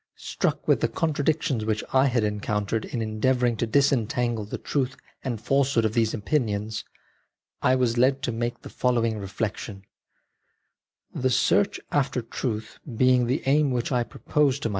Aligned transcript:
Struck 0.17 0.67
with 0.67 0.79
the 0.81 0.87
contradictions 0.87 1.63
which 1.63 1.83
I 1.93 2.09
en 2.09 2.39
countered 2.39 2.85
in 2.85 3.03
endeavouring 3.03 3.55
to 3.57 3.67
disentangle 3.67 4.45
the 4.45 4.57
truth 4.57 4.97
and 5.23 5.39
falsehood 5.39 5.85
of 5.85 5.93
these 5.93 6.11
opinions, 6.11 6.83
I 7.61 7.75
was 7.75 7.99
led 7.99 8.23
to 8.23 8.31
make 8.31 8.63
the 8.63 8.69
following 8.71 9.19
reflection:" 9.19 9.83
The 11.13 11.29
search 11.29 11.79
after 11.91 12.23
truth 12.23 12.79
being 12.97 13.27
the 13.27 13.43
aim 13.45 13.69
which 13.69 13.91
I 13.91 14.01
propose 14.01 14.57
to•. 14.61 14.69